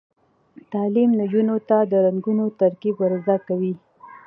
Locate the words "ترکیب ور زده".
2.59-3.37